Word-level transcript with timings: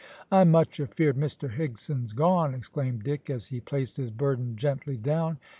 "I'm 0.31 0.49
much 0.49 0.79
afeered 0.79 1.15
Mr 1.15 1.47
Higson's 1.57 2.13
gone," 2.13 2.55
exclaimed 2.55 3.03
Dick, 3.03 3.29
as 3.29 3.45
he 3.45 3.59
placed 3.61 3.97
his 3.97 4.09
burden 4.09 4.55
gently 4.55 4.97
down. 4.97 5.37